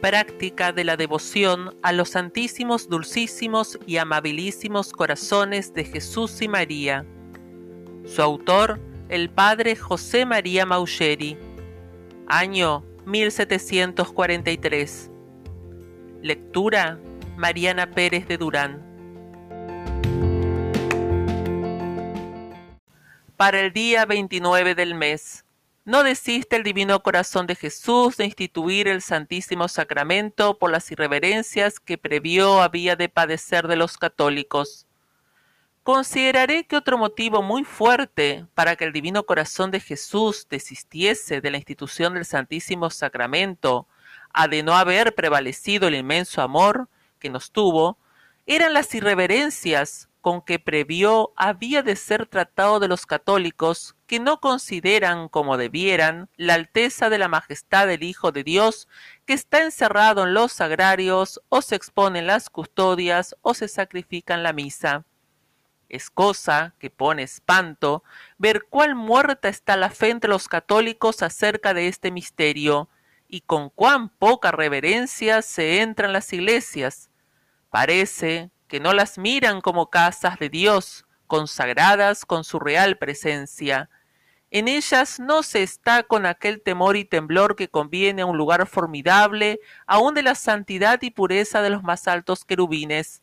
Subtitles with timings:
[0.00, 7.04] práctica de la devoción a los santísimos, dulcísimos y amabilísimos corazones de Jesús y María.
[8.04, 11.38] Su autor, el padre José María Maucheri.
[12.26, 15.10] Año 1743.
[16.22, 16.98] Lectura
[17.36, 18.88] Mariana Pérez de Durán.
[23.36, 25.44] Para el día 29 del mes.
[25.86, 31.80] No desiste el Divino Corazón de Jesús de instituir el Santísimo Sacramento por las irreverencias
[31.80, 34.86] que previó había de padecer de los católicos.
[35.82, 41.50] Consideraré que otro motivo muy fuerte para que el Divino Corazón de Jesús desistiese de
[41.50, 43.88] la institución del Santísimo Sacramento,
[44.34, 47.96] a de no haber prevalecido el inmenso amor que nos tuvo,
[48.44, 54.40] eran las irreverencias con que previó había de ser tratado de los católicos que no
[54.40, 58.88] consideran como debieran la alteza de la majestad del Hijo de Dios
[59.24, 64.34] que está encerrado en los sagrarios o se expone en las custodias o se sacrifica
[64.34, 65.04] en la misa.
[65.88, 68.02] Es cosa que pone espanto
[68.36, 72.88] ver cuál muerta está la fe entre los católicos acerca de este misterio
[73.28, 77.10] y con cuán poca reverencia se entra en las iglesias.
[77.70, 83.88] Parece que no las miran como casas de Dios, consagradas con su real presencia.
[84.50, 88.66] En ellas no se está con aquel temor y temblor que conviene a un lugar
[88.66, 93.22] formidable, aun de la santidad y pureza de los más altos querubines.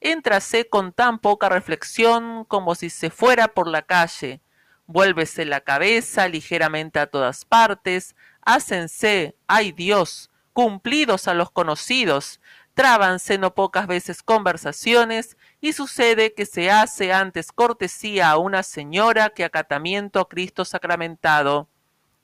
[0.00, 4.40] Éntrase con tan poca reflexión como si se fuera por la calle.
[4.86, 12.40] Vuélvese la cabeza ligeramente a todas partes, hácense, ay Dios, cumplidos a los conocidos,
[12.74, 19.30] trábanse no pocas veces conversaciones y sucede que se hace antes cortesía a una señora
[19.30, 21.68] que acatamiento a Cristo sacramentado.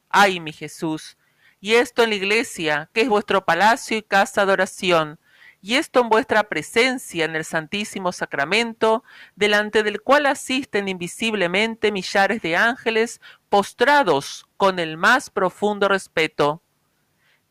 [0.09, 1.17] Ay, mi Jesús,
[1.61, 5.19] y esto en la iglesia, que es vuestro palacio y casa de oración,
[5.61, 9.03] y esto en vuestra presencia en el Santísimo Sacramento,
[9.35, 16.63] delante del cual asisten invisiblemente millares de ángeles postrados con el más profundo respeto.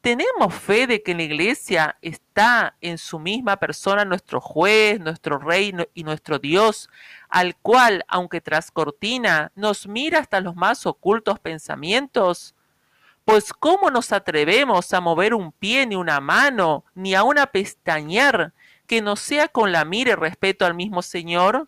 [0.02, 5.40] ¿Tenemos fe de que en la iglesia está en su misma persona nuestro juez, nuestro
[5.40, 6.90] rey y nuestro Dios,
[7.30, 12.56] al cual, aunque tras cortina, nos mira hasta los más ocultos pensamientos?
[13.25, 18.53] Pues ¿cómo nos atrevemos a mover un pie ni una mano, ni a una pestañear,
[18.86, 21.68] que no sea con la mira y respeto al mismo Señor?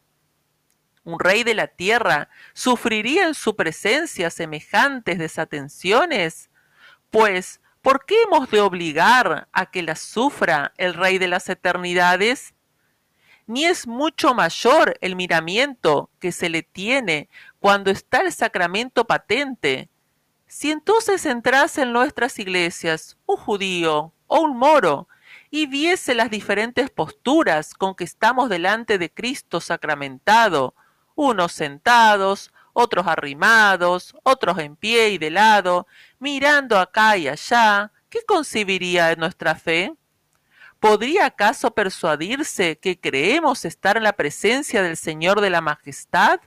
[1.04, 6.50] Un rey de la tierra sufriría en su presencia semejantes desatenciones,
[7.10, 12.54] pues ¿Por qué hemos de obligar a que las sufra el Rey de las eternidades?
[13.48, 17.30] Ni es mucho mayor el miramiento que se le tiene
[17.60, 19.90] cuando está el sacramento patente.
[20.46, 25.08] Si entonces entrase en nuestras iglesias un judío o un moro
[25.50, 30.76] y viese las diferentes posturas con que estamos delante de Cristo sacramentado,
[31.16, 35.88] unos sentados, otros arrimados, otros en pie y de lado,
[36.20, 39.94] mirando acá y allá, ¿qué concibiría de nuestra fe?
[40.80, 46.40] ¿Podría acaso persuadirse que creemos estar en la presencia del Señor de la Majestad?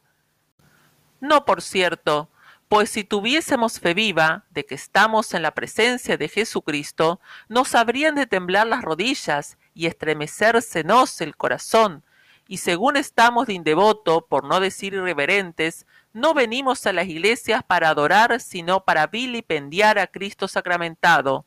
[1.20, 2.30] No, por cierto,
[2.68, 8.14] pues si tuviésemos fe viva de que estamos en la presencia de Jesucristo, nos habrían
[8.14, 12.02] de temblar las rodillas y estremecérsenos el corazón,
[12.52, 17.88] y según estamos de indevoto, por no decir irreverentes, no venimos a las iglesias para
[17.88, 21.46] adorar, sino para vilipendiar a Cristo sacramentado.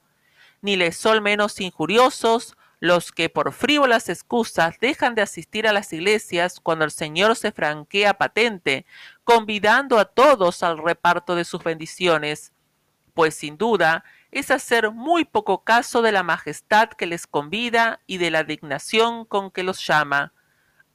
[0.63, 5.93] Ni les son menos injuriosos los que por frívolas excusas dejan de asistir a las
[5.93, 8.87] iglesias cuando el Señor se franquea patente,
[9.23, 12.51] convidando a todos al reparto de sus bendiciones,
[13.13, 18.17] pues sin duda es hacer muy poco caso de la majestad que les convida y
[18.17, 20.33] de la dignación con que los llama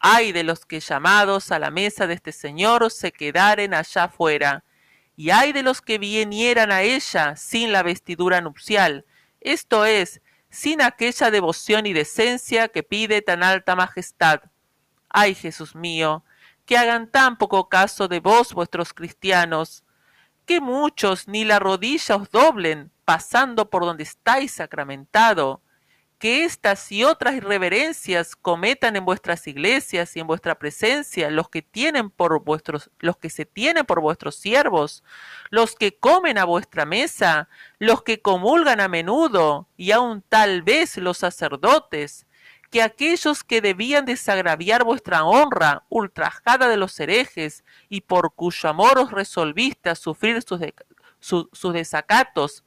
[0.00, 4.64] ay de los que llamados a la mesa de este Señor se quedaren allá fuera,
[5.14, 9.04] y ay de los que vinieran a ella sin la vestidura nupcial,
[9.40, 14.40] esto es, sin aquella devoción y decencia que pide tan alta majestad.
[15.08, 16.24] Ay Jesús mío,
[16.64, 19.84] que hagan tan poco caso de vos vuestros cristianos,
[20.46, 25.62] que muchos ni la rodilla os doblen, pasando por donde estáis sacramentado,
[26.20, 31.62] que estas y otras irreverencias cometan en vuestras iglesias y en vuestra presencia los que
[31.62, 35.02] tienen por vuestros los que se tienen por vuestros siervos,
[35.48, 40.98] los que comen a vuestra mesa, los que comulgan a menudo y aun tal vez
[40.98, 42.26] los sacerdotes,
[42.70, 48.98] que aquellos que debían desagraviar vuestra honra, ultrajada de los herejes, y por cuyo amor
[48.98, 50.60] os resolviste a sufrir sus,
[51.50, 52.62] sus desacatos,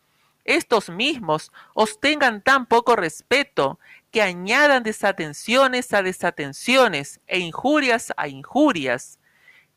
[0.45, 3.79] estos mismos os tengan tan poco respeto
[4.11, 9.19] que añadan desatenciones a desatenciones e injurias a injurias.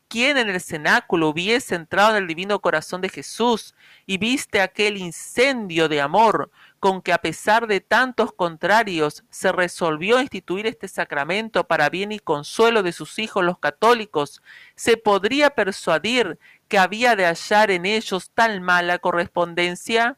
[0.09, 3.75] ¿Quién en el cenáculo hubiese entrado en el divino corazón de Jesús
[4.05, 6.49] y viste aquel incendio de amor
[6.79, 12.19] con que a pesar de tantos contrarios se resolvió instituir este sacramento para bien y
[12.19, 14.41] consuelo de sus hijos los católicos,
[14.75, 20.17] se podría persuadir que había de hallar en ellos tal mala correspondencia?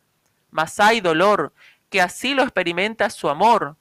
[0.52, 1.54] Mas hay dolor,
[1.90, 3.78] que así lo experimenta su amor.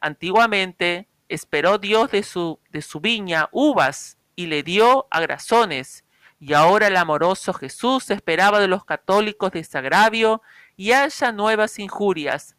[0.00, 6.04] Antiguamente esperó Dios de su, de su viña uvas y le dio agrazones,
[6.40, 10.42] y ahora el amoroso Jesús esperaba de los católicos desagravio
[10.76, 12.56] y haya nuevas injurias,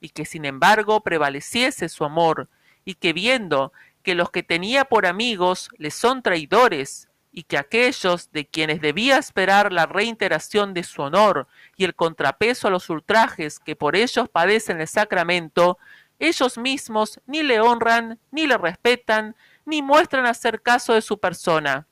[0.00, 2.48] y que sin embargo prevaleciese su amor,
[2.84, 3.72] y que viendo
[4.02, 7.07] que los que tenía por amigos le son traidores,
[7.38, 11.46] y que aquellos de quienes debía esperar la reiteración de su honor
[11.76, 15.78] y el contrapeso a los ultrajes que por ellos padecen el sacramento,
[16.18, 21.86] ellos mismos ni le honran, ni le respetan, ni muestran hacer caso de su persona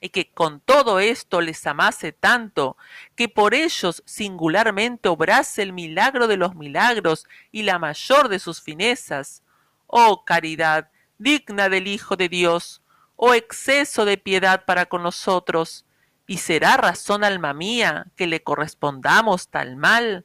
[0.00, 2.76] y que con todo esto les amase tanto,
[3.14, 8.60] que por ellos singularmente obrase el milagro de los milagros y la mayor de sus
[8.60, 9.44] finezas.
[9.86, 12.82] Oh caridad, digna del Hijo de Dios,
[13.16, 15.84] oh exceso de piedad para con nosotros,
[16.26, 20.24] y será razón, alma mía, que le correspondamos tal mal,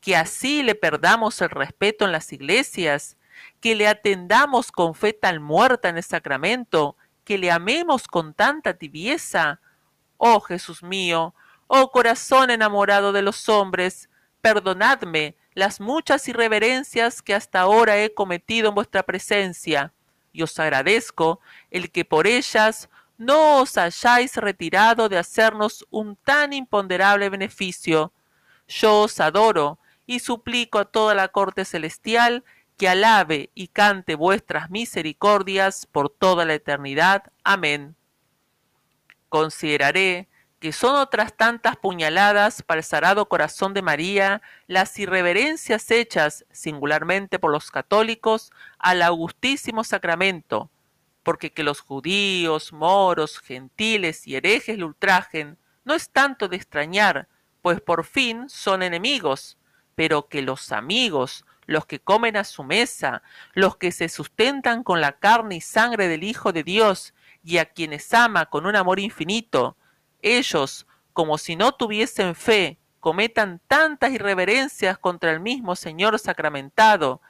[0.00, 3.16] que así le perdamos el respeto en las iglesias,
[3.60, 8.74] que le atendamos con fe tal muerta en el sacramento, que le amemos con tanta
[8.74, 9.60] tibieza.
[10.16, 11.34] Oh Jesús mío,
[11.66, 14.08] oh corazón enamorado de los hombres,
[14.40, 19.92] perdonadme las muchas irreverencias que hasta ahora he cometido en vuestra presencia,
[20.36, 21.40] y os agradezco
[21.70, 28.12] el que por ellas no os hayáis retirado de hacernos un tan imponderable beneficio.
[28.68, 32.44] Yo os adoro y suplico a toda la corte celestial
[32.76, 37.32] que alabe y cante vuestras misericordias por toda la eternidad.
[37.42, 37.96] Amén.
[39.30, 46.46] Consideraré que son otras tantas puñaladas para el sagrado corazón de María las irreverencias hechas
[46.50, 50.70] singularmente por los católicos al augustísimo sacramento,
[51.22, 57.28] porque que los judíos, moros, gentiles y herejes le ultrajen no es tanto de extrañar,
[57.62, 59.58] pues por fin son enemigos,
[59.94, 63.22] pero que los amigos los que comen a su mesa,
[63.52, 67.12] los que se sustentan con la carne y sangre del Hijo de Dios,
[67.42, 69.76] y a quienes ama con un amor infinito,
[70.22, 77.20] ellos, como si no tuviesen fe, cometan tantas irreverencias contra el mismo Señor sacramentado,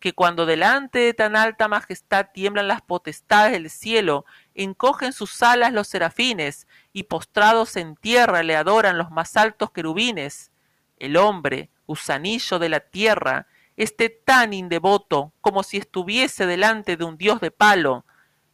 [0.00, 5.72] que cuando delante de tan alta majestad tiemblan las potestades del cielo, encogen sus alas
[5.72, 10.50] los serafines, y postrados en tierra le adoran los más altos querubines.
[10.98, 13.46] El hombre, gusanillo de la tierra,
[13.76, 18.05] esté tan indevoto como si estuviese delante de un Dios de palo,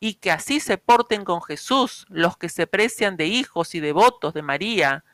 [0.05, 4.35] y que así se porten con Jesús los que se precian de hijos y devotos
[4.35, 5.05] de María,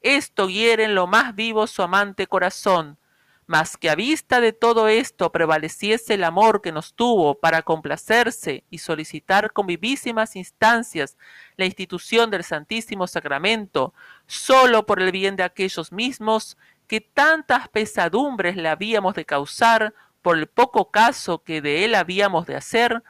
[0.00, 2.98] esto hiere en lo más vivo su amante corazón,
[3.46, 8.64] mas que a vista de todo esto prevaleciese el amor que nos tuvo para complacerse
[8.70, 11.16] y solicitar con vivísimas instancias
[11.56, 13.94] la institución del Santísimo Sacramento,
[14.26, 16.58] sólo por el bien de aquellos mismos
[16.88, 22.46] que tantas pesadumbres le habíamos de causar por el poco caso que de él habíamos
[22.46, 23.04] de hacer,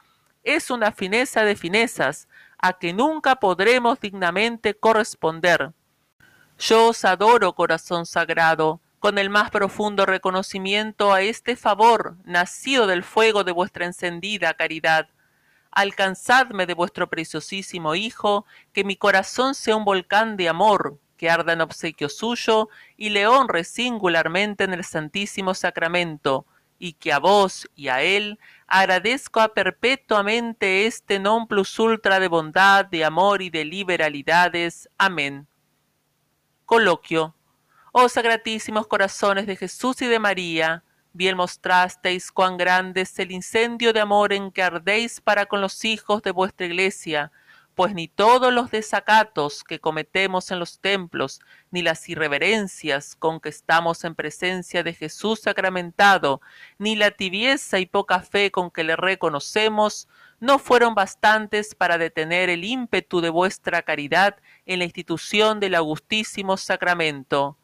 [0.45, 5.73] es una fineza de finezas a que nunca podremos dignamente corresponder.
[6.57, 13.03] Yo os adoro, corazón sagrado, con el más profundo reconocimiento a este favor nacido del
[13.03, 15.09] fuego de vuestra encendida caridad.
[15.71, 21.53] Alcanzadme de vuestro preciosísimo Hijo, que mi corazón sea un volcán de amor, que arda
[21.53, 26.45] en obsequio suyo y le honre singularmente en el Santísimo Sacramento,
[26.77, 32.27] y que a vos y a él agradezco a perpetuamente este non plus ultra de
[32.27, 34.89] bondad, de amor y de liberalidades.
[34.97, 35.47] Amén.
[36.65, 37.35] Coloquio.
[37.91, 43.93] Oh sagratísimos corazones de Jesús y de María, bien mostrasteis cuán grande es el incendio
[43.93, 47.31] de amor en que ardéis para con los hijos de vuestra iglesia,
[47.75, 51.41] pues ni todos los desacatos que cometemos en los templos,
[51.71, 56.41] ni las irreverencias con que estamos en presencia de Jesús sacramentado,
[56.77, 60.07] ni la tibieza y poca fe con que le reconocemos,
[60.39, 66.55] no fueron bastantes para detener el ímpetu de vuestra caridad en la institución del augustísimo
[66.55, 67.57] sacramento.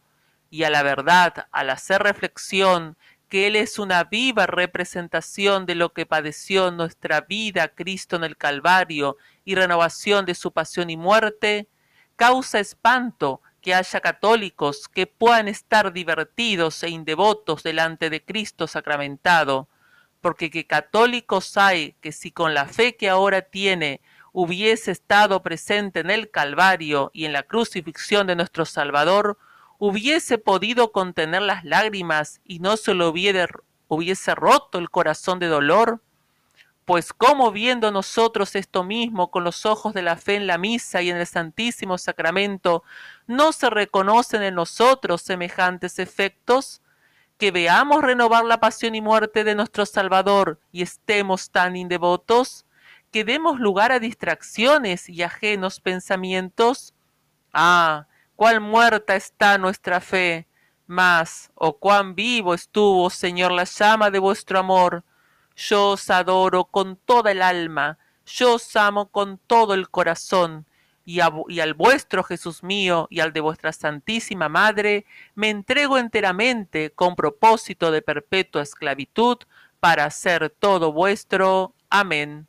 [0.49, 2.97] Y a la verdad, al hacer reflexión
[3.31, 8.35] que Él es una viva representación de lo que padeció nuestra vida Cristo en el
[8.35, 11.69] Calvario y renovación de su pasión y muerte,
[12.17, 19.69] causa espanto que haya católicos que puedan estar divertidos e indevotos delante de Cristo sacramentado,
[20.19, 24.01] porque que católicos hay que si con la fe que ahora tiene
[24.33, 29.37] hubiese estado presente en el Calvario y en la crucifixión de nuestro Salvador,
[29.81, 33.47] hubiese podido contener las lágrimas y no se lo hubiera,
[33.87, 36.03] hubiese roto el corazón de dolor?
[36.85, 41.01] Pues cómo viendo nosotros esto mismo con los ojos de la fe en la misa
[41.01, 42.83] y en el Santísimo Sacramento,
[43.25, 46.83] no se reconocen en nosotros semejantes efectos?
[47.39, 52.67] Que veamos renovar la pasión y muerte de nuestro Salvador y estemos tan indevotos,
[53.11, 56.93] que demos lugar a distracciones y ajenos pensamientos.
[57.51, 58.05] Ah,
[58.41, 60.47] cuál muerta está nuestra fe,
[60.87, 65.03] mas, oh cuán vivo estuvo, Señor, la llama de vuestro amor.
[65.55, 70.65] Yo os adoro con toda el alma, yo os amo con todo el corazón,
[71.05, 71.19] y,
[71.49, 75.05] y, al vuestro Jesús mío y al de vuestra Santísima Madre,
[75.35, 79.37] me entrego enteramente con propósito de perpetua esclavitud,
[79.79, 81.75] para hacer todo vuestro.
[81.91, 82.47] Amén.